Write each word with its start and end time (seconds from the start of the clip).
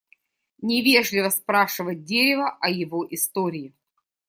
Невежливо 0.63 1.29
спрашивать 1.29 2.03
дерево 2.05 2.57
о 2.59 2.69
его 2.71 3.05
истории. 3.11 3.75